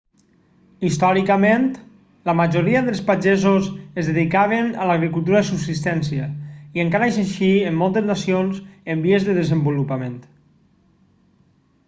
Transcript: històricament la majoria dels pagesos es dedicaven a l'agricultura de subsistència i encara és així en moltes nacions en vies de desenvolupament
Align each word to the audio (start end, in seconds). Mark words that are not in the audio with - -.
històricament 0.87 1.65
la 2.29 2.33
majoria 2.37 2.79
dels 2.87 3.01
pagesos 3.09 3.67
es 4.03 4.07
dedicaven 4.11 4.71
a 4.85 4.87
l'agricultura 4.91 5.37
de 5.37 5.45
subsistència 5.51 6.25
i 6.79 6.83
encara 6.85 7.09
és 7.13 7.19
així 7.25 7.49
en 7.73 7.77
moltes 7.83 8.07
nacions 8.09 8.63
en 8.95 9.03
vies 9.05 9.27
de 9.29 9.37
desenvolupament 9.41 10.17